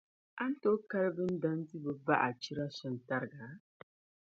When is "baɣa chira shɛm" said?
2.05-2.95